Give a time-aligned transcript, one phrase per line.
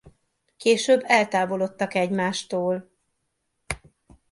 [0.57, 2.89] Később eltávolodtak egymástól.